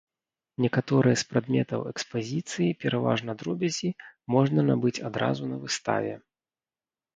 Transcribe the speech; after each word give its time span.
Некаторыя 0.63 1.15
з 1.21 1.27
прадметаў 1.33 1.79
экспазіцыі, 1.91 2.71
пераважна 2.85 3.31
дробязі, 3.43 3.89
можна 4.39 4.67
набыць 4.73 4.95
адразу 5.13 5.43
на 5.53 5.63
выставе. 5.63 6.13